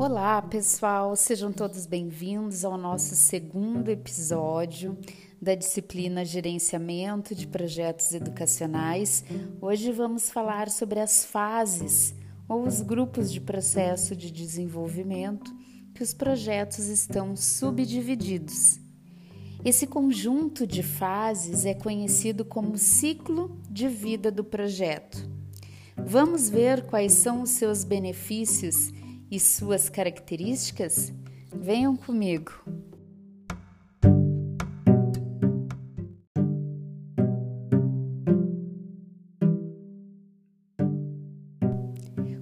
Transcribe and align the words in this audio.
Olá, 0.00 0.40
pessoal, 0.40 1.14
sejam 1.14 1.52
todos 1.52 1.84
bem-vindos 1.84 2.64
ao 2.64 2.78
nosso 2.78 3.14
segundo 3.14 3.90
episódio 3.90 4.96
da 5.38 5.54
disciplina 5.54 6.24
Gerenciamento 6.24 7.34
de 7.34 7.46
Projetos 7.46 8.10
Educacionais. 8.14 9.22
Hoje 9.60 9.92
vamos 9.92 10.30
falar 10.30 10.70
sobre 10.70 11.00
as 11.00 11.26
fases 11.26 12.14
ou 12.48 12.66
os 12.66 12.80
grupos 12.80 13.30
de 13.30 13.42
processo 13.42 14.16
de 14.16 14.30
desenvolvimento 14.30 15.54
que 15.94 16.02
os 16.02 16.14
projetos 16.14 16.86
estão 16.86 17.36
subdivididos. 17.36 18.80
Esse 19.62 19.86
conjunto 19.86 20.66
de 20.66 20.82
fases 20.82 21.66
é 21.66 21.74
conhecido 21.74 22.42
como 22.42 22.78
ciclo 22.78 23.60
de 23.68 23.86
vida 23.86 24.30
do 24.30 24.44
projeto. 24.44 25.28
Vamos 25.94 26.48
ver 26.48 26.86
quais 26.86 27.12
são 27.12 27.42
os 27.42 27.50
seus 27.50 27.84
benefícios 27.84 28.98
e 29.30 29.38
suas 29.38 29.88
características? 29.88 31.12
Venham 31.54 31.96
comigo! 31.96 32.52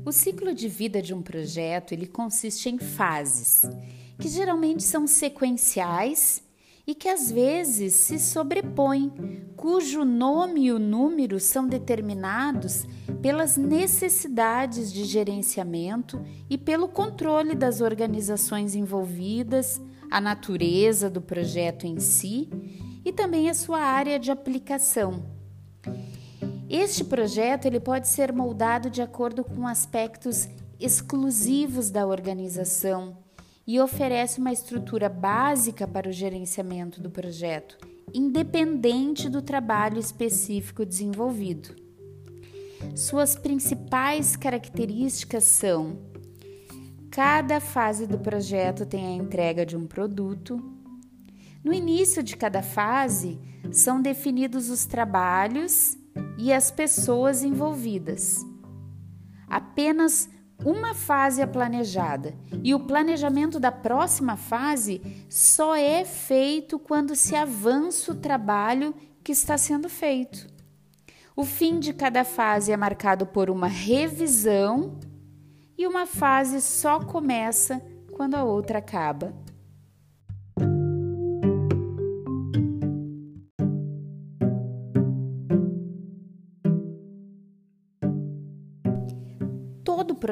O 0.05 0.13
ciclo 0.13 0.55
de 0.55 0.69
vida 0.69 1.03
de 1.03 1.13
um 1.13 1.21
projeto 1.21 1.93
ele 1.93 2.07
consiste 2.07 2.71
em 2.71 2.79
fases, 2.79 3.63
que 4.19 4.27
geralmente 4.27 4.83
são 4.83 5.07
sequenciais 5.07 6.43
e 6.89 6.95
que 6.95 7.07
às 7.07 7.31
vezes 7.31 7.93
se 7.93 8.19
sobrepõem, 8.19 9.13
cujo 9.55 10.07
nome 10.07 10.63
e 10.63 10.73
o 10.73 10.79
número 10.79 11.39
são 11.39 11.69
determinados 11.69 12.87
pelas 13.21 13.59
necessidades 13.59 14.91
de 14.91 15.05
gerenciamento 15.05 16.19
e 16.49 16.57
pelo 16.57 16.89
controle 16.89 17.55
das 17.55 17.83
organizações 17.83 18.75
envolvidas, 18.75 19.79
a 20.11 20.19
natureza 20.19 21.11
do 21.11 21.21
projeto 21.21 21.87
em 21.87 22.01
si 22.01 22.49
e 23.05 23.13
também 23.13 23.51
a 23.51 23.55
sua 23.55 23.81
área 23.81 24.19
de 24.19 24.31
aplicação. 24.31 25.27
Este 26.71 27.05
projeto 27.05 27.67
ele 27.67 27.81
pode 27.81 28.09
ser 28.09 28.33
moldado 28.33 28.89
de 28.89 29.03
acordo 29.03 29.45
com 29.45 29.67
aspectos 29.67 30.49
exclusivos 30.81 31.91
da 31.91 32.07
organização 32.07 33.28
e 33.69 33.79
oferece 33.79 34.41
uma 34.41 34.51
estrutura 34.51 35.11
básica 35.11 35.87
para 35.87 36.09
o 36.09 36.13
gerenciamento 36.13 37.03
do 37.03 37.11
projeto, 37.11 37.77
independente 38.15 39.29
do 39.29 39.43
trabalho 39.43 39.99
específico 39.99 40.87
desenvolvido. 40.87 41.77
Suas 42.97 43.37
principais 43.37 44.37
características 44.37 45.45
são: 45.45 45.99
cada 47.11 47.61
fase 47.61 48.07
do 48.07 48.19
projeto 48.19 48.87
tem 48.87 49.05
a 49.05 49.23
entrega 49.23 49.67
de 49.67 49.77
um 49.77 49.87
produto. 49.87 50.59
No 51.63 51.75
início 51.75 52.23
de 52.23 52.39
cada 52.39 52.63
fase, 52.63 53.39
são 53.71 54.01
definidos 54.01 54.71
os 54.71 54.87
trabalhos 54.87 55.95
e 56.39 56.55
as 56.55 56.71
pessoas 56.71 57.43
envolvidas. 57.43 58.39
Apenas 59.47 60.31
uma 60.65 60.93
fase 60.93 61.41
é 61.41 61.47
planejada 61.47 62.35
e 62.65 62.75
o 62.75 62.81
planejamento 62.81 63.61
da 63.61 63.71
próxima 63.71 64.37
fase 64.37 65.01
só 65.29 65.77
é 65.77 66.05
feito 66.05 66.79
quando 66.79 67.15
se 67.15 67.37
avança 67.37 68.13
o 68.13 68.17
trabalho 68.17 68.95
que 69.23 69.31
está 69.31 69.57
sendo 69.57 69.89
feito. 69.89 70.49
O 71.37 71.45
fim 71.45 71.79
de 71.79 71.93
cada 71.93 72.25
fase 72.25 72.73
é 72.73 72.77
marcado 72.77 73.25
por 73.25 73.49
uma 73.49 73.69
revisão 73.69 74.99
e 75.77 75.87
uma 75.87 76.07
fase 76.07 76.61
só 76.61 76.99
começa 76.99 77.81
quando 78.13 78.35
a 78.35 78.43
outra 78.43 78.79
acaba. 78.79 79.33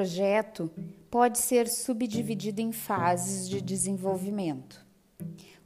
Projeto 0.07 0.71
pode 1.11 1.39
ser 1.39 1.67
subdividido 1.67 2.61
em 2.61 2.71
fases 2.71 3.49
de 3.49 3.61
desenvolvimento. 3.61 4.87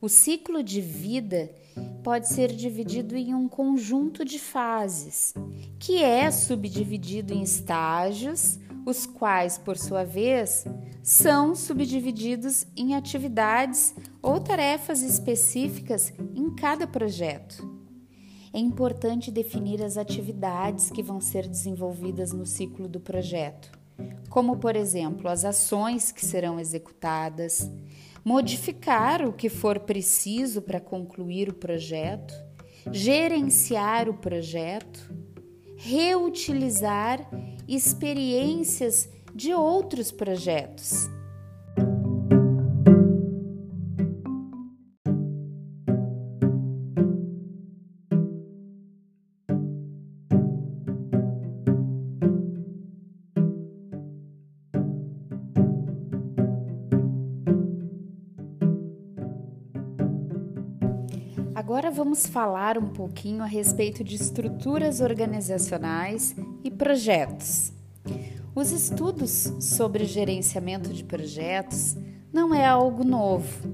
O 0.01 0.09
ciclo 0.09 0.63
de 0.63 0.81
vida 0.81 1.55
pode 2.03 2.27
ser 2.27 2.51
dividido 2.51 3.15
em 3.15 3.35
um 3.35 3.47
conjunto 3.47 4.25
de 4.25 4.39
fases, 4.39 5.35
que 5.79 6.03
é 6.03 6.31
subdividido 6.31 7.35
em 7.35 7.43
estágios, 7.43 8.59
os 8.87 9.05
quais, 9.05 9.59
por 9.59 9.77
sua 9.77 10.05
vez, 10.05 10.65
são 11.03 11.55
subdivididos 11.55 12.67
em 12.75 12.95
atividades 12.95 13.95
ou 14.23 14.41
tarefas 14.41 15.03
específicas 15.03 16.15
em 16.35 16.55
cada 16.55 16.87
projeto. 16.87 17.79
É 18.55 18.59
importante 18.59 19.31
definir 19.31 19.83
as 19.83 19.99
atividades 19.99 20.91
que 20.91 21.03
vão 21.03 21.21
ser 21.21 21.47
desenvolvidas 21.47 22.33
no 22.33 22.47
ciclo 22.47 22.89
do 22.89 22.99
projeto 22.99 23.80
como, 24.29 24.57
por 24.57 24.77
exemplo, 24.77 25.29
as 25.29 25.45
ações 25.45 26.13
que 26.13 26.25
serão 26.25 26.59
executadas, 26.61 27.71
modificar 28.25 29.27
o 29.27 29.33
que 29.33 29.49
for 29.49 29.81
preciso 29.81 30.63
para 30.63 30.81
concluir 30.81 31.49
o 31.49 31.55
projeto, 31.55 32.35
gerenciar 32.91 34.09
o 34.09 34.15
projeto, 34.15 35.13
reutilizar 35.77 37.29
experiências 37.67 39.09
de 39.35 39.55
outros 39.55 40.11
projetos 40.11 41.09
vamos 62.03 62.27
falar 62.27 62.79
um 62.79 62.89
pouquinho 62.89 63.43
a 63.43 63.47
respeito 63.47 64.03
de 64.03 64.15
estruturas 64.15 65.03
organizacionais 65.03 66.35
e 66.65 66.71
projetos. 66.71 67.75
Os 68.55 68.71
estudos 68.71 69.53
sobre 69.61 70.07
gerenciamento 70.07 70.95
de 70.95 71.05
projetos 71.05 71.99
não 72.33 72.55
é 72.55 72.65
algo 72.65 73.05
novo. 73.05 73.69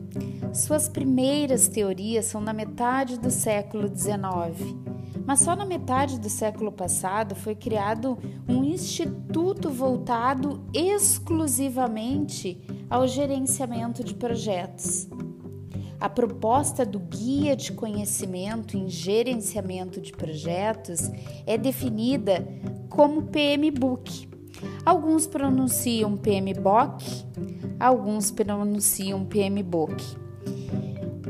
Suas 0.52 0.88
primeiras 0.88 1.68
teorias 1.68 2.24
são 2.24 2.42
da 2.42 2.52
metade 2.52 3.16
do 3.16 3.30
século 3.30 3.86
XIX, 3.86 4.74
mas 5.24 5.38
só 5.38 5.54
na 5.54 5.64
metade 5.64 6.18
do 6.18 6.28
século 6.28 6.72
passado 6.72 7.36
foi 7.36 7.54
criado 7.54 8.18
um 8.48 8.64
instituto 8.64 9.70
voltado 9.70 10.66
exclusivamente 10.74 12.60
ao 12.90 13.06
gerenciamento 13.06 14.02
de 14.02 14.14
projetos. 14.14 15.06
A 16.00 16.08
proposta 16.08 16.84
do 16.84 16.98
Guia 16.98 17.56
de 17.56 17.72
Conhecimento 17.72 18.76
em 18.76 18.88
Gerenciamento 18.88 20.00
de 20.00 20.12
Projetos 20.12 21.10
é 21.46 21.56
definida 21.56 22.46
como 22.88 23.22
PMBOK. 23.22 24.28
Alguns 24.84 25.26
pronunciam 25.26 26.16
PMBOK, 26.16 27.04
alguns 27.80 28.30
pronunciam 28.30 29.24
PMBOK. 29.24 30.02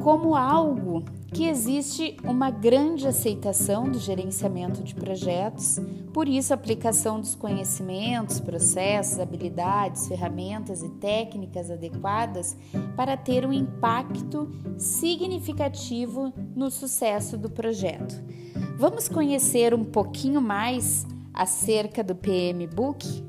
Como 0.07 0.37
algo 0.37 1.03
que 1.35 1.49
existe 1.49 2.17
uma 2.23 2.49
grande 2.49 3.09
aceitação 3.09 3.91
do 3.91 3.99
gerenciamento 3.99 4.81
de 4.81 4.95
projetos, 4.95 5.81
por 6.13 6.29
isso 6.29 6.53
a 6.53 6.55
aplicação 6.55 7.21
dos 7.21 7.35
conhecimentos, 7.35 8.39
processos, 8.39 9.19
habilidades, 9.19 10.07
ferramentas 10.07 10.81
e 10.81 10.89
técnicas 10.91 11.73
adequadas 11.73 12.57
para 12.95 13.17
ter 13.17 13.45
um 13.45 13.53
impacto 13.53 14.49
significativo 14.79 16.33
no 16.55 16.71
sucesso 16.71 17.37
do 17.37 17.51
projeto. 17.51 18.15
Vamos 18.79 19.09
conhecer 19.09 19.75
um 19.75 19.83
pouquinho 19.85 20.41
mais 20.41 21.05
acerca 21.35 22.05
do 22.05 22.15
PM 22.15 22.65
Book? 22.69 23.26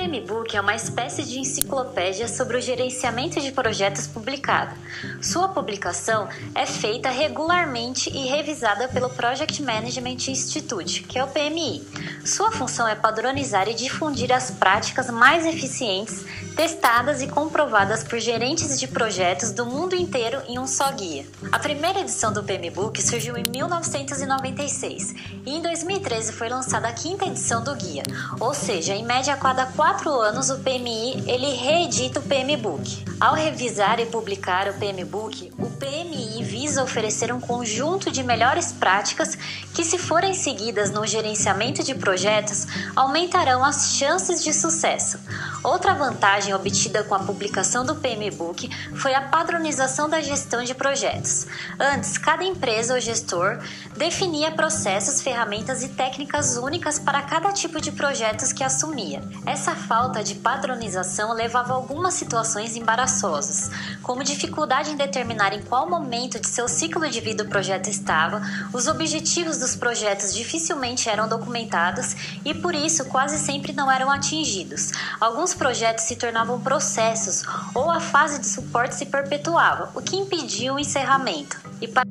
PMBOK 0.00 0.56
é 0.56 0.60
uma 0.62 0.74
espécie 0.74 1.24
de 1.24 1.38
enciclopédia 1.38 2.26
sobre 2.26 2.56
o 2.56 2.60
gerenciamento 2.60 3.38
de 3.38 3.52
projetos 3.52 4.06
publicada. 4.06 4.74
Sua 5.20 5.48
publicação 5.48 6.26
é 6.54 6.64
feita 6.64 7.10
regularmente 7.10 8.08
e 8.08 8.26
revisada 8.26 8.88
pelo 8.88 9.10
Project 9.10 9.62
Management 9.62 10.28
Institute, 10.28 11.02
que 11.02 11.18
é 11.18 11.24
o 11.24 11.28
PMI. 11.28 11.82
Sua 12.24 12.52
função 12.52 12.86
é 12.86 12.94
padronizar 12.94 13.68
e 13.68 13.74
difundir 13.74 14.32
as 14.32 14.50
práticas 14.50 15.08
mais 15.10 15.46
eficientes 15.46 16.24
testadas 16.54 17.22
e 17.22 17.26
comprovadas 17.26 18.04
por 18.04 18.18
gerentes 18.18 18.78
de 18.78 18.86
projetos 18.86 19.50
do 19.50 19.64
mundo 19.64 19.96
inteiro 19.96 20.42
em 20.46 20.58
um 20.58 20.66
só 20.66 20.92
guia. 20.92 21.24
A 21.50 21.58
primeira 21.58 22.00
edição 22.00 22.32
do 22.32 22.42
PMBOK 22.42 23.00
surgiu 23.02 23.36
em 23.36 23.44
1996 23.44 25.14
e 25.46 25.56
em 25.56 25.62
2013 25.62 26.32
foi 26.32 26.50
lançada 26.50 26.88
a 26.88 26.92
quinta 26.92 27.24
edição 27.24 27.64
do 27.64 27.74
guia, 27.74 28.02
ou 28.38 28.52
seja, 28.52 28.94
em 28.94 29.04
média 29.04 29.32
a 29.32 29.36
cada 29.38 29.66
quatro 29.66 30.10
anos 30.10 30.50
o 30.50 30.58
PMI 30.58 31.24
ele 31.26 31.54
reedita 31.54 32.20
o 32.20 32.22
PMBOK. 32.22 33.04
Ao 33.18 33.34
revisar 33.34 33.98
e 33.98 34.06
publicar 34.06 34.68
o 34.68 34.74
PMBOK, 34.74 35.52
o 35.58 35.70
PMI 35.70 36.29
oferecer 36.76 37.32
um 37.32 37.40
conjunto 37.40 38.10
de 38.10 38.22
melhores 38.22 38.72
práticas 38.72 39.36
que, 39.74 39.84
se 39.84 39.98
forem 39.98 40.34
seguidas 40.34 40.90
no 40.90 41.06
gerenciamento 41.06 41.82
de 41.82 41.94
projetos, 41.94 42.66
aumentarão 42.94 43.64
as 43.64 43.94
chances 43.96 44.42
de 44.42 44.52
sucesso. 44.52 45.18
Outra 45.62 45.92
vantagem 45.92 46.54
obtida 46.54 47.04
com 47.04 47.14
a 47.14 47.18
publicação 47.18 47.84
do 47.84 47.94
PMBOK 47.94 48.70
foi 48.96 49.14
a 49.14 49.20
padronização 49.20 50.08
da 50.08 50.20
gestão 50.22 50.64
de 50.64 50.74
projetos. 50.74 51.46
Antes, 51.78 52.16
cada 52.16 52.42
empresa 52.42 52.94
ou 52.94 53.00
gestor 53.00 53.58
definia 53.94 54.50
processos, 54.50 55.20
ferramentas 55.20 55.82
e 55.82 55.88
técnicas 55.88 56.56
únicas 56.56 56.98
para 56.98 57.20
cada 57.22 57.52
tipo 57.52 57.78
de 57.78 57.92
projetos 57.92 58.54
que 58.54 58.64
assumia. 58.64 59.22
Essa 59.44 59.74
falta 59.74 60.24
de 60.24 60.34
padronização 60.36 61.34
levava 61.34 61.74
a 61.74 61.76
algumas 61.76 62.14
situações 62.14 62.74
embaraçosas, 62.74 63.70
como 64.02 64.24
dificuldade 64.24 64.90
em 64.90 64.96
determinar 64.96 65.52
em 65.52 65.62
qual 65.62 65.88
momento 65.88 66.40
de 66.40 66.48
seu 66.48 66.68
ciclo 66.68 67.08
de 67.10 67.20
vida 67.20 67.44
o 67.44 67.48
projeto 67.48 67.88
estava, 67.88 68.40
os 68.72 68.86
objetivos 68.86 69.58
dos 69.58 69.76
projetos 69.76 70.32
dificilmente 70.34 71.08
eram 71.08 71.28
documentados 71.28 72.16
e 72.44 72.54
por 72.54 72.74
isso 72.74 73.04
quase 73.06 73.38
sempre 73.38 73.74
não 73.74 73.90
eram 73.90 74.10
atingidos. 74.10 74.92
Alguns 75.20 75.49
projetos 75.54 76.04
se 76.04 76.16
tornavam 76.16 76.60
processos 76.60 77.42
ou 77.74 77.90
a 77.90 78.00
fase 78.00 78.38
de 78.40 78.46
suporte 78.46 78.94
se 78.94 79.06
perpetuava, 79.06 79.90
o 79.94 80.02
que 80.02 80.16
impedia 80.16 80.72
o 80.72 80.78
encerramento. 80.78 81.60
E 81.80 81.88
para 81.88 82.04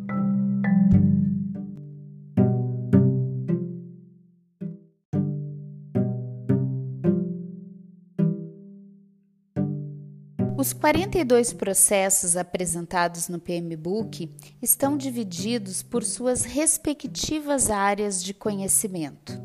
Os 10.60 10.74
42 10.74 11.54
processos 11.54 12.36
apresentados 12.36 13.30
no 13.30 13.40
PMBOK 13.40 14.30
estão 14.62 14.98
divididos 14.98 15.82
por 15.82 16.04
suas 16.04 16.44
respectivas 16.44 17.70
áreas 17.70 18.22
de 18.22 18.34
conhecimento: 18.34 19.42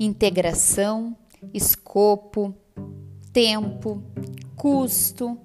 integração, 0.00 1.14
escopo, 1.52 2.54
tempo, 3.40 4.02
custo, 4.56 5.38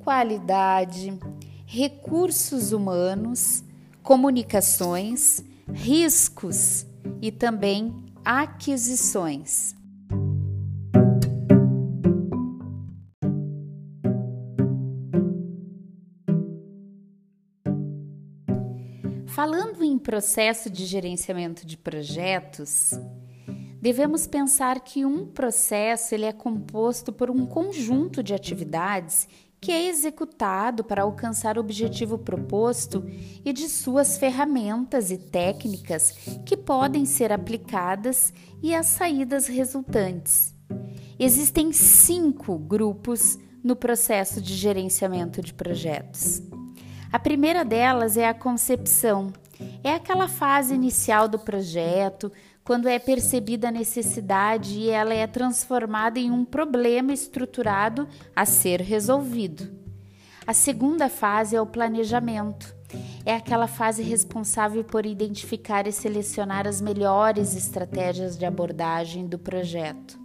qualidade, 0.00 1.16
recursos 1.64 2.72
humanos, 2.72 3.62
comunicações, 4.02 5.44
riscos 5.72 6.84
e 7.22 7.30
também 7.30 7.94
aquisições. 8.24 9.76
Falando 19.28 19.84
em 19.84 19.96
processo 19.96 20.68
de 20.68 20.84
gerenciamento 20.84 21.64
de 21.64 21.76
projetos, 21.76 22.94
devemos 23.80 24.26
pensar 24.26 24.80
que 24.80 25.04
um 25.04 25.26
processo 25.26 26.14
ele 26.14 26.24
é 26.24 26.32
composto 26.32 27.12
por 27.12 27.30
um 27.30 27.46
conjunto 27.46 28.22
de 28.22 28.34
atividades 28.34 29.28
que 29.60 29.72
é 29.72 29.88
executado 29.88 30.84
para 30.84 31.02
alcançar 31.02 31.56
o 31.56 31.60
objetivo 31.60 32.16
proposto 32.16 33.04
e 33.44 33.52
de 33.52 33.68
suas 33.68 34.16
ferramentas 34.16 35.10
e 35.10 35.18
técnicas 35.18 36.12
que 36.46 36.56
podem 36.56 37.04
ser 37.04 37.32
aplicadas 37.32 38.32
e 38.62 38.74
as 38.74 38.86
saídas 38.86 39.46
resultantes. 39.46 40.54
Existem 41.18 41.72
cinco 41.72 42.56
grupos 42.56 43.38
no 43.62 43.74
processo 43.74 44.40
de 44.40 44.54
gerenciamento 44.54 45.42
de 45.42 45.52
projetos. 45.52 46.40
A 47.10 47.18
primeira 47.18 47.64
delas 47.64 48.16
é 48.16 48.28
a 48.28 48.34
concepção. 48.34 49.32
É 49.82 49.94
aquela 49.94 50.28
fase 50.28 50.74
inicial 50.74 51.26
do 51.26 51.38
projeto, 51.38 52.30
quando 52.68 52.86
é 52.86 52.98
percebida 52.98 53.68
a 53.68 53.72
necessidade 53.72 54.78
e 54.78 54.90
ela 54.90 55.14
é 55.14 55.26
transformada 55.26 56.18
em 56.18 56.30
um 56.30 56.44
problema 56.44 57.14
estruturado 57.14 58.06
a 58.36 58.44
ser 58.44 58.82
resolvido. 58.82 59.70
A 60.46 60.52
segunda 60.52 61.08
fase 61.08 61.56
é 61.56 61.60
o 61.62 61.64
planejamento. 61.64 62.76
É 63.24 63.34
aquela 63.34 63.66
fase 63.66 64.02
responsável 64.02 64.84
por 64.84 65.06
identificar 65.06 65.86
e 65.86 65.92
selecionar 65.92 66.66
as 66.66 66.78
melhores 66.82 67.56
estratégias 67.56 68.36
de 68.36 68.44
abordagem 68.44 69.26
do 69.26 69.38
projeto. 69.38 70.20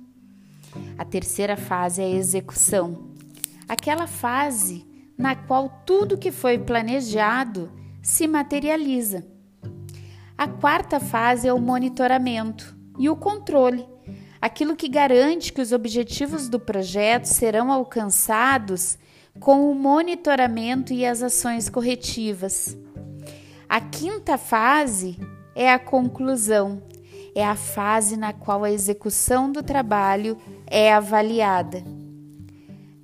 A 0.97 1.05
terceira 1.05 1.55
fase 1.55 2.01
é 2.01 2.05
a 2.07 2.09
execução. 2.09 3.07
Aquela 3.69 4.05
fase 4.05 4.85
na 5.17 5.33
qual 5.33 5.81
tudo 5.85 6.17
que 6.17 6.29
foi 6.29 6.57
planejado 6.57 7.71
se 8.01 8.27
materializa. 8.27 9.31
A 10.43 10.47
quarta 10.49 10.99
fase 10.99 11.47
é 11.47 11.53
o 11.53 11.57
monitoramento 11.57 12.75
e 12.99 13.09
o 13.09 13.15
controle, 13.15 13.87
aquilo 14.41 14.75
que 14.75 14.89
garante 14.89 15.53
que 15.53 15.61
os 15.61 15.71
objetivos 15.71 16.49
do 16.49 16.59
projeto 16.59 17.27
serão 17.27 17.71
alcançados 17.71 18.97
com 19.39 19.71
o 19.71 19.73
monitoramento 19.73 20.91
e 20.91 21.05
as 21.05 21.23
ações 21.23 21.69
corretivas. 21.69 22.77
A 23.69 23.79
quinta 23.79 24.37
fase 24.37 25.17
é 25.55 25.71
a 25.71 25.79
conclusão, 25.79 26.83
é 27.33 27.45
a 27.45 27.55
fase 27.55 28.17
na 28.17 28.33
qual 28.33 28.65
a 28.65 28.71
execução 28.71 29.49
do 29.49 29.63
trabalho 29.63 30.37
é 30.67 30.93
avaliada. 30.93 31.81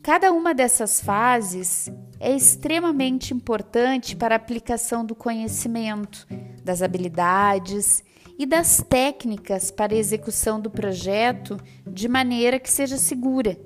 Cada 0.03 0.33
uma 0.33 0.53
dessas 0.53 0.99
fases 0.99 1.89
é 2.19 2.35
extremamente 2.35 3.33
importante 3.33 4.13
para 4.13 4.35
a 4.35 4.37
aplicação 4.37 5.05
do 5.05 5.15
conhecimento, 5.15 6.27
das 6.69 6.83
habilidades 6.83 8.03
e 8.37 8.45
das 8.45 8.79
técnicas 8.87 9.71
para 9.71 9.95
a 9.95 9.97
execução 9.97 10.61
do 10.61 10.69
projeto 10.69 11.59
de 11.85 12.07
maneira 12.07 12.59
que 12.59 12.69
seja 12.69 12.95
segura. 12.95 13.57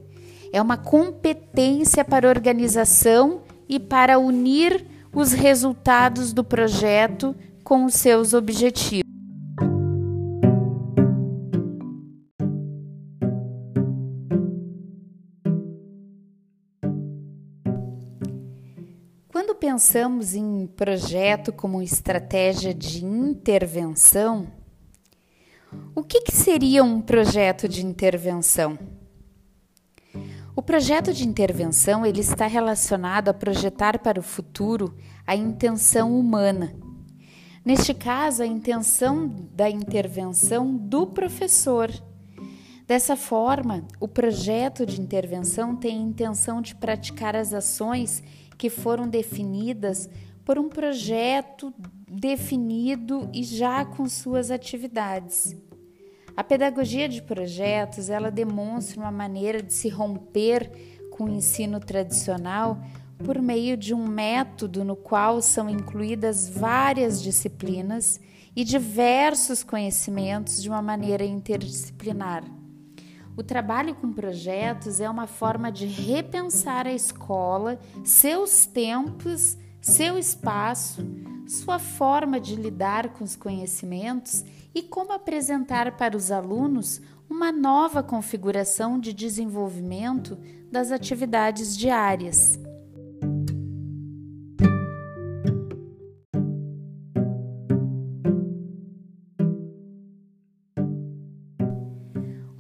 É 0.54 0.62
uma 0.62 0.78
competência 0.78 2.06
para 2.06 2.30
organização 2.30 3.42
e 3.68 3.78
para 3.78 4.18
unir 4.18 4.86
os 5.14 5.34
resultados 5.34 6.32
do 6.32 6.46
projeto 6.46 7.36
com 7.62 7.84
os 7.84 7.96
seus 7.96 8.34
objetivos. 8.34 9.13
Quando 19.46 19.56
pensamos 19.56 20.36
em 20.36 20.66
projeto 20.68 21.52
como 21.52 21.82
estratégia 21.82 22.74
de 22.74 23.04
intervenção, 23.04 24.48
o 25.94 26.02
que, 26.02 26.22
que 26.22 26.32
seria 26.32 26.82
um 26.82 27.02
projeto 27.02 27.68
de 27.68 27.86
intervenção? 27.86 28.80
O 30.56 30.62
projeto 30.62 31.12
de 31.12 31.28
intervenção 31.28 32.06
ele 32.06 32.22
está 32.22 32.48
relacionado 32.48 33.28
a 33.28 33.34
projetar 33.34 34.00
para 34.00 34.18
o 34.18 34.24
futuro 34.24 34.96
a 35.28 35.36
intenção 35.36 36.18
humana. 36.18 36.74
Neste 37.66 37.94
caso, 37.94 38.44
a 38.44 38.48
intenção 38.48 39.28
da 39.54 39.70
intervenção 39.70 40.74
do 40.74 41.06
professor. 41.06 41.92
Dessa 42.86 43.16
forma, 43.16 43.88
o 43.98 44.10
projeto 44.10 44.86
de 44.86 45.00
intervenção 45.00 45.74
tem 45.74 45.98
a 45.98 46.02
intenção 46.02 46.62
de 46.62 46.76
praticar 46.76 47.34
as 47.34 47.54
ações 47.54 48.22
que 48.58 48.70
foram 48.70 49.08
definidas 49.08 50.10
por 50.44 50.60
um 50.60 50.68
projeto 50.68 51.74
definido 52.10 53.30
e 53.34 53.42
já 53.42 53.86
com 53.86 54.08
suas 54.10 54.52
atividades. 54.52 55.56
A 56.36 56.44
pedagogia 56.44 57.08
de 57.08 57.22
projetos, 57.22 58.10
ela 58.10 58.30
demonstra 58.30 59.00
uma 59.00 59.12
maneira 59.12 59.62
de 59.62 59.72
se 59.72 59.88
romper 59.88 60.70
com 61.12 61.26
o 61.26 61.30
ensino 61.30 61.80
tradicional 61.80 62.82
por 63.24 63.42
meio 63.42 63.78
de 63.78 63.94
um 63.94 64.06
método 64.06 64.84
no 64.84 64.96
qual 64.96 65.42
são 65.42 65.70
incluídas 65.70 66.50
várias 66.50 67.22
disciplinas 67.22 68.20
e 68.56 68.66
diversos 68.66 69.64
conhecimentos 69.64 70.62
de 70.62 70.68
uma 70.68 70.82
maneira 70.82 71.24
interdisciplinar. 71.24 72.44
O 73.36 73.42
trabalho 73.42 73.96
com 73.96 74.14
projetos 74.14 75.00
é 75.00 75.10
uma 75.10 75.26
forma 75.26 75.72
de 75.72 75.86
repensar 75.86 76.86
a 76.86 76.94
escola, 76.94 77.80
seus 78.04 78.66
tempos, 78.66 79.58
seu 79.82 80.18
espaço, 80.18 81.06
sua 81.48 81.80
forma 81.80 82.40
de 82.40 82.56
lidar 82.56 83.10
com 83.10 83.24
os 83.24 83.36
conhecimentos 83.36 84.46
e 84.74 84.82
como 84.82 85.12
apresentar 85.12 85.98
para 85.98 86.16
os 86.16 86.32
alunos 86.32 87.02
uma 87.30 87.52
nova 87.52 88.04
configuração 88.04 89.00
de 89.00 89.12
desenvolvimento 89.12 90.38
das 90.72 90.92
atividades 90.92 91.76
diárias. 91.76 92.60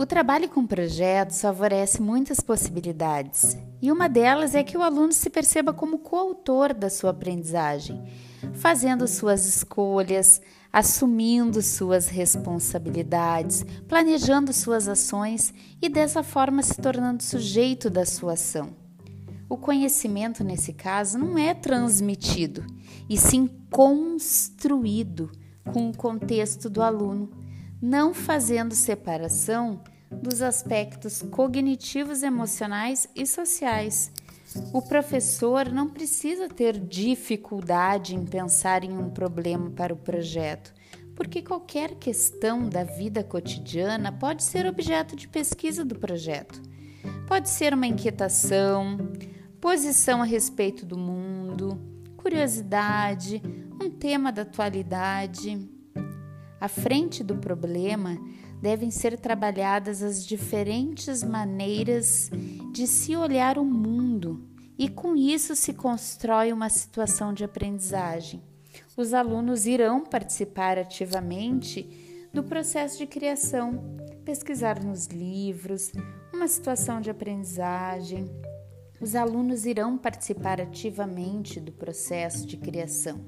O 0.04 0.06
trabalho 0.06 0.50
com 0.50 0.68
projetos 0.68 1.40
favorece 1.40 2.02
muitas 2.02 2.42
possibilidades, 2.42 3.58
e 3.82 3.90
uma 3.90 4.10
delas 4.10 4.54
é 4.54 4.62
que 4.62 4.78
o 4.78 4.82
aluno 4.82 5.14
se 5.14 5.30
perceba 5.30 5.72
como 5.72 6.00
coautor 6.00 6.74
da 6.74 6.90
sua 6.90 7.12
aprendizagem, 7.12 8.04
fazendo 8.52 9.08
suas 9.08 9.46
escolhas, 9.46 10.42
assumindo 10.74 11.62
suas 11.62 12.10
responsabilidades, 12.10 13.66
planejando 13.88 14.52
suas 14.52 14.90
ações 14.90 15.54
e 15.82 15.88
dessa 15.88 16.22
forma 16.22 16.62
se 16.62 16.82
tornando 16.82 17.24
sujeito 17.24 17.90
da 17.90 18.06
sua 18.06 18.34
ação. 18.34 18.76
O 19.48 19.56
conhecimento, 19.56 20.44
nesse 20.44 20.74
caso, 20.74 21.18
não 21.18 21.38
é 21.38 21.54
transmitido, 21.54 22.62
e 23.10 23.18
sim 23.18 23.50
construído 23.72 25.32
com 25.72 25.90
o 25.90 25.96
contexto 25.96 26.70
do 26.70 26.82
aluno, 26.82 27.32
não 27.82 28.14
fazendo 28.14 28.76
separação 28.76 29.82
dos 30.22 30.42
aspectos 30.42 31.22
cognitivos, 31.22 32.24
emocionais 32.24 33.08
e 33.16 33.26
sociais. 33.26 34.12
O 34.72 34.82
professor 34.82 35.72
não 35.72 35.90
precisa 35.90 36.48
ter 36.48 36.80
dificuldade 36.80 38.16
em 38.16 38.26
pensar 38.26 38.84
em 38.84 38.96
um 38.96 39.10
problema 39.10 39.72
para 39.72 39.94
o 39.94 39.98
projeto, 39.98 40.74
porque 41.16 41.42
qualquer 41.42 41.96
questão 41.96 42.70
da 42.70 42.84
vida 42.84 43.24
cotidiana 43.24 44.12
pode 44.12 44.44
ser 44.44 44.66
objeto 44.68 45.16
de 45.16 45.28
pesquisa 45.28 45.84
do 45.84 45.96
projeto. 45.96 46.62
Pode 47.28 47.50
ser 47.50 47.74
uma 47.74 47.88
inquietação, 47.88 48.98
posição 49.60 50.22
a 50.22 50.26
respeito 50.26 50.86
do 50.86 50.98
mundo, 50.98 51.80
curiosidade, 52.18 53.42
um 53.82 53.90
tema 53.90 54.32
da 54.32 54.44
atualidade. 54.44 55.70
À 56.60 56.68
frente 56.68 57.24
do 57.24 57.36
problema, 57.36 58.18
devem 58.64 58.90
ser 58.90 59.20
trabalhadas 59.20 60.02
as 60.02 60.26
diferentes 60.26 61.22
maneiras 61.22 62.32
de 62.72 62.88
se 62.88 63.14
olhar 63.14 63.58
o 63.58 63.66
mundo 63.66 64.48
e 64.80 64.88
com 64.88 65.18
isso 65.18 65.54
se 65.54 65.74
constrói 65.74 66.54
uma 66.54 66.70
situação 66.70 67.34
de 67.34 67.44
aprendizagem. 67.44 68.42
Os 68.96 69.14
alunos 69.14 69.66
irão 69.66 70.06
participar 70.06 70.80
ativamente 70.80 72.30
do 72.34 72.42
processo 72.42 72.98
de 72.98 73.06
criação, 73.06 73.98
pesquisar 74.24 74.82
nos 74.82 75.08
livros, 75.08 75.92
uma 76.34 76.48
situação 76.48 77.02
de 77.02 77.10
aprendizagem. 77.10 78.32
Os 79.02 79.14
alunos 79.14 79.66
irão 79.66 79.98
participar 79.98 80.62
ativamente 80.62 81.60
do 81.60 81.74
processo 81.74 82.48
de 82.48 82.56
criação 82.56 83.20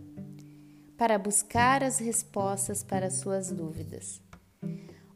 para 0.98 1.20
buscar 1.20 1.84
as 1.84 2.00
respostas 2.00 2.82
para 2.84 3.12
suas 3.12 3.52
dúvidas. 3.52 4.24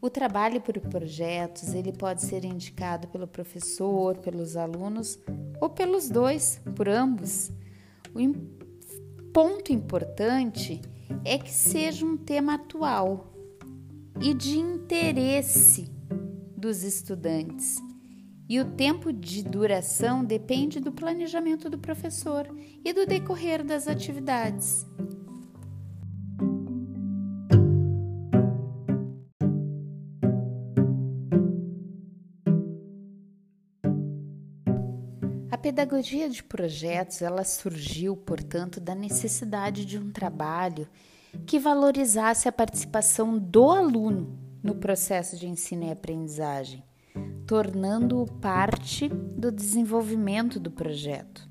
O 0.02 0.10
trabalho 0.10 0.62
por 0.62 0.80
projetos 0.80 1.74
ele 1.74 1.92
pode 1.92 2.22
ser 2.22 2.46
indicado 2.46 3.08
pelo 3.10 3.28
professor, 3.28 4.18
pelos 4.18 4.56
alunos 4.56 5.20
ou 5.60 5.70
pelos 5.70 6.10
dois, 6.10 6.62
por 6.76 6.88
ambos. 6.88 7.52
O 8.16 8.34
ponto 9.34 9.74
importante 9.74 10.82
é 11.26 11.38
que 11.38 11.52
seja 11.52 12.06
um 12.06 12.16
tema 12.16 12.56
atual 12.56 13.34
e 14.22 14.34
de 14.34 14.58
interesse 14.58 15.92
dos 16.56 16.84
estudantes. 16.84 17.78
E 18.48 18.60
o 18.60 18.66
tempo 18.66 19.14
de 19.14 19.44
duração 19.44 20.24
depende 20.24 20.80
do 20.80 20.92
planejamento 20.92 21.70
do 21.70 21.78
professor 21.78 22.48
e 22.84 22.92
do 22.94 23.06
decorrer 23.06 23.64
das 23.64 23.88
atividades. 23.88 24.88
Pedagogia 35.60 36.30
de 36.30 36.42
projetos 36.42 37.22
ela 37.22 37.44
surgiu, 37.44 38.16
portanto, 38.16 38.80
da 38.80 38.96
necessidade 38.96 39.86
de 39.86 39.98
um 39.98 40.12
trabalho 40.12 40.88
que 41.46 41.60
valorizasse 41.60 42.48
a 42.48 42.52
participação 42.52 43.38
do 43.38 43.70
aluno 43.70 44.40
no 44.64 44.76
processo 44.76 45.38
de 45.38 45.48
ensino 45.48 45.86
e 45.86 45.92
aprendizagem, 45.92 46.84
tornando-o 47.46 48.26
parte 48.26 49.08
do 49.10 49.52
desenvolvimento 49.52 50.60
do 50.60 50.72
projeto. 50.72 51.48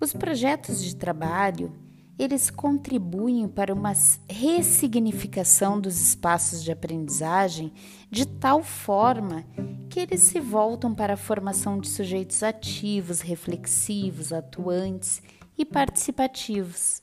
Os 0.00 0.12
projetos 0.12 0.82
de 0.82 0.96
trabalho 0.96 1.72
eles 2.18 2.50
contribuem 2.50 3.46
para 3.46 3.72
uma 3.72 3.92
ressignificação 4.28 5.80
dos 5.80 6.00
espaços 6.00 6.64
de 6.64 6.72
aprendizagem 6.72 7.72
de 8.10 8.26
tal 8.26 8.62
forma 8.62 9.44
que 9.88 10.00
eles 10.00 10.22
se 10.22 10.40
voltam 10.40 10.92
para 10.92 11.14
a 11.14 11.16
formação 11.16 11.78
de 11.78 11.88
sujeitos 11.88 12.42
ativos, 12.42 13.20
reflexivos, 13.20 14.32
atuantes 14.32 15.22
e 15.56 15.64
participativos. 15.64 17.02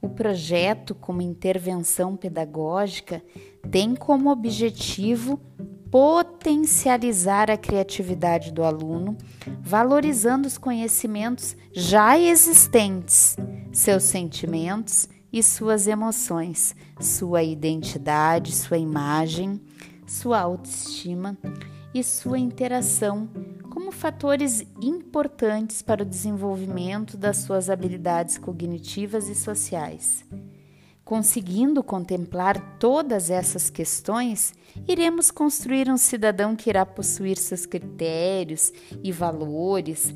O 0.00 0.08
projeto, 0.08 0.94
como 0.94 1.20
intervenção 1.20 2.16
pedagógica, 2.16 3.22
tem 3.70 3.94
como 3.96 4.30
objetivo 4.30 5.38
potencializar 5.90 7.50
a 7.50 7.56
criatividade 7.56 8.52
do 8.52 8.62
aluno, 8.62 9.18
valorizando 9.60 10.46
os 10.46 10.56
conhecimentos 10.56 11.56
já 11.72 12.16
existentes 12.16 13.36
seus 13.80 14.02
sentimentos 14.02 15.08
e 15.32 15.42
suas 15.42 15.86
emoções, 15.86 16.76
sua 17.00 17.42
identidade, 17.42 18.54
sua 18.54 18.76
imagem, 18.76 19.58
sua 20.06 20.40
autoestima 20.40 21.38
e 21.94 22.04
sua 22.04 22.38
interação 22.38 23.28
como 23.70 23.90
fatores 23.90 24.66
importantes 24.82 25.80
para 25.80 26.02
o 26.02 26.06
desenvolvimento 26.06 27.16
das 27.16 27.38
suas 27.38 27.70
habilidades 27.70 28.36
cognitivas 28.36 29.28
e 29.28 29.34
sociais. 29.34 30.26
Conseguindo 31.02 31.82
contemplar 31.82 32.76
todas 32.78 33.30
essas 33.30 33.70
questões, 33.70 34.52
iremos 34.86 35.30
construir 35.30 35.88
um 35.88 35.96
cidadão 35.96 36.54
que 36.54 36.68
irá 36.68 36.84
possuir 36.84 37.38
seus 37.38 37.64
critérios 37.64 38.72
e 39.02 39.10
valores, 39.10 40.14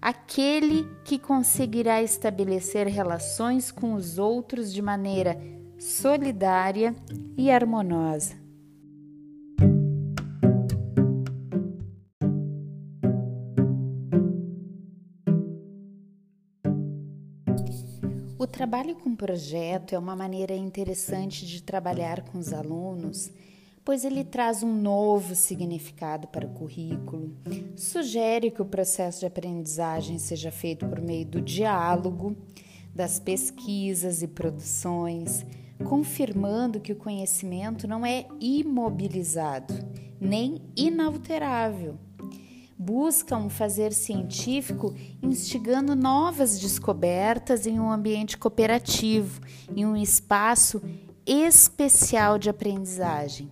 aquele 0.00 0.84
que 1.04 1.18
conseguirá 1.18 2.02
estabelecer 2.02 2.86
relações 2.86 3.70
com 3.70 3.94
os 3.94 4.18
outros 4.18 4.72
de 4.72 4.80
maneira 4.80 5.38
solidária 5.78 6.94
e 7.36 7.50
harmoniosa. 7.50 8.36
O 18.38 18.46
trabalho 18.46 18.94
com 18.96 19.14
projeto 19.14 19.94
é 19.94 19.98
uma 19.98 20.14
maneira 20.14 20.54
interessante 20.54 21.44
de 21.44 21.62
trabalhar 21.62 22.22
com 22.22 22.38
os 22.38 22.52
alunos 22.52 23.30
pois 23.88 24.04
ele 24.04 24.22
traz 24.22 24.62
um 24.62 24.70
novo 24.70 25.34
significado 25.34 26.28
para 26.28 26.46
o 26.46 26.50
currículo, 26.50 27.34
sugere 27.74 28.50
que 28.50 28.60
o 28.60 28.66
processo 28.66 29.20
de 29.20 29.24
aprendizagem 29.24 30.18
seja 30.18 30.52
feito 30.52 30.86
por 30.86 31.00
meio 31.00 31.24
do 31.24 31.40
diálogo, 31.40 32.36
das 32.94 33.18
pesquisas 33.18 34.20
e 34.20 34.28
produções, 34.28 35.42
confirmando 35.86 36.80
que 36.80 36.92
o 36.92 36.96
conhecimento 36.96 37.88
não 37.88 38.04
é 38.04 38.26
imobilizado 38.38 39.72
nem 40.20 40.60
inalterável. 40.76 41.96
Busca 42.76 43.38
um 43.38 43.48
fazer 43.48 43.94
científico 43.94 44.94
instigando 45.22 45.96
novas 45.96 46.60
descobertas 46.60 47.66
em 47.66 47.80
um 47.80 47.90
ambiente 47.90 48.36
cooperativo, 48.36 49.40
em 49.74 49.86
um 49.86 49.96
espaço 49.96 50.82
especial 51.26 52.38
de 52.38 52.50
aprendizagem. 52.50 53.50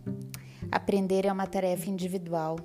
Aprender 0.71 1.25
é 1.25 1.33
uma 1.33 1.47
tarefa 1.47 1.89
individual 1.89 2.57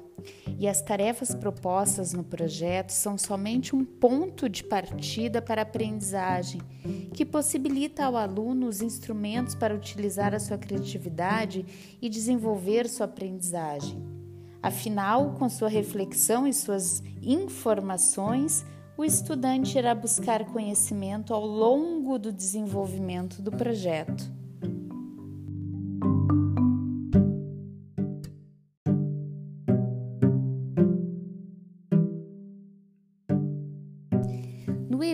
e 0.60 0.68
as 0.68 0.82
tarefas 0.82 1.34
propostas 1.34 2.14
no 2.14 2.24
projeto 2.24 2.92
são 2.92 3.18
somente 3.18 3.76
um 3.76 3.84
ponto 3.84 4.48
de 4.48 4.64
partida 4.64 5.42
para 5.42 5.62
a 5.62 5.64
aprendizagem, 5.64 6.62
que 7.14 7.26
possibilita 7.26 8.06
ao 8.06 8.18
aluno 8.18 8.68
os 8.68 8.82
instrumentos 8.82 9.56
para 9.56 9.76
utilizar 9.76 10.34
a 10.34 10.40
sua 10.40 10.58
criatividade 10.58 11.66
e 12.02 12.10
desenvolver 12.10 12.88
sua 12.88 13.06
aprendizagem. 13.06 14.02
Afinal, 14.62 15.34
com 15.40 15.50
sua 15.50 15.70
reflexão 15.70 16.48
e 16.48 16.54
suas 16.54 17.02
informações, 17.22 18.64
o 18.96 19.04
estudante 19.04 19.78
irá 19.78 19.96
buscar 19.96 20.46
conhecimento 20.46 21.34
ao 21.34 21.44
longo 21.44 22.20
do 22.20 22.32
desenvolvimento 22.32 23.42
do 23.42 23.52
projeto. 23.52 24.41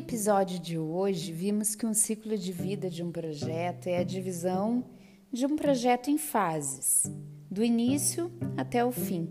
Episódio 0.07 0.57
de 0.57 0.79
hoje, 0.79 1.33
vimos 1.33 1.75
que 1.75 1.85
um 1.85 1.93
ciclo 1.93 2.37
de 2.37 2.53
vida 2.53 2.89
de 2.89 3.03
um 3.03 3.11
projeto 3.11 3.87
é 3.87 3.97
a 3.97 4.05
divisão 4.05 4.85
de 5.33 5.45
um 5.45 5.57
projeto 5.57 6.09
em 6.09 6.17
fases, 6.17 7.11
do 7.51 7.61
início 7.61 8.31
até 8.55 8.85
o 8.85 8.91
fim. 8.91 9.27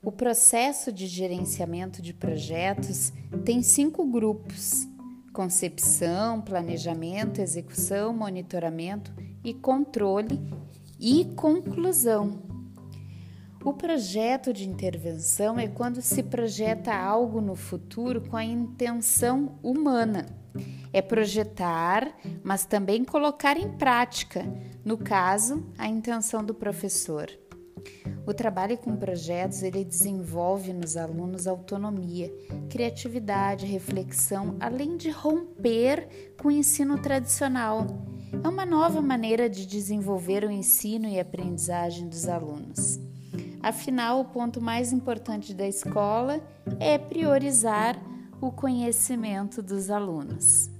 O 0.00 0.12
processo 0.12 0.92
de 0.92 1.08
gerenciamento 1.08 2.00
de 2.00 2.14
projetos 2.14 3.12
tem 3.44 3.60
cinco 3.60 4.06
grupos: 4.06 4.86
concepção, 5.32 6.40
planejamento, 6.42 7.40
execução, 7.40 8.12
monitoramento 8.12 9.12
e 9.42 9.52
controle 9.52 10.40
e 11.00 11.24
conclusão. 11.34 12.47
O 13.64 13.72
projeto 13.72 14.52
de 14.52 14.68
intervenção 14.68 15.58
é 15.58 15.66
quando 15.66 16.00
se 16.00 16.22
projeta 16.22 16.94
algo 16.94 17.40
no 17.40 17.56
futuro 17.56 18.20
com 18.20 18.36
a 18.36 18.44
intenção 18.44 19.58
humana. 19.62 20.26
É 20.92 21.02
projetar, 21.02 22.16
mas 22.42 22.64
também 22.64 23.04
colocar 23.04 23.56
em 23.56 23.68
prática, 23.72 24.44
no 24.84 24.96
caso, 24.96 25.66
a 25.76 25.88
intenção 25.88 26.42
do 26.42 26.54
professor. 26.54 27.28
O 28.26 28.32
trabalho 28.32 28.78
com 28.78 28.96
projetos 28.96 29.62
ele 29.62 29.84
desenvolve 29.84 30.72
nos 30.72 30.96
alunos 30.96 31.46
autonomia, 31.46 32.32
criatividade, 32.70 33.66
reflexão, 33.66 34.56
além 34.60 34.96
de 34.96 35.10
romper 35.10 36.34
com 36.40 36.48
o 36.48 36.52
ensino 36.52 37.00
tradicional. 37.00 37.86
É 38.44 38.48
uma 38.48 38.66
nova 38.66 39.00
maneira 39.00 39.48
de 39.48 39.66
desenvolver 39.66 40.44
o 40.44 40.50
ensino 40.50 41.08
e 41.08 41.18
aprendizagem 41.18 42.08
dos 42.08 42.28
alunos. 42.28 43.07
Afinal, 43.62 44.20
o 44.20 44.24
ponto 44.24 44.60
mais 44.60 44.92
importante 44.92 45.52
da 45.52 45.66
escola 45.66 46.40
é 46.78 46.96
priorizar 46.96 48.00
o 48.40 48.52
conhecimento 48.52 49.62
dos 49.62 49.90
alunos. 49.90 50.70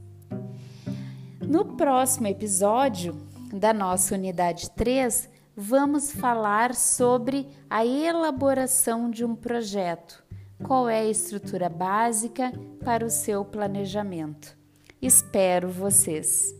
No 1.41 1.65
próximo 1.77 2.27
episódio 2.27 3.17
da 3.53 3.73
nossa 3.73 4.15
unidade 4.15 4.71
3, 4.71 5.29
vamos 5.57 6.13
falar 6.13 6.75
sobre 6.75 7.49
a 7.69 7.85
elaboração 7.85 9.11
de 9.11 9.25
um 9.25 9.35
projeto. 9.35 10.23
Qual 10.63 10.89
é 10.89 11.01
a 11.01 11.11
estrutura 11.11 11.69
básica 11.69 12.53
para 12.85 13.05
o 13.05 13.11
seu 13.11 13.45
planejamento? 13.45 14.57
Espero 15.01 15.69
vocês! 15.69 16.55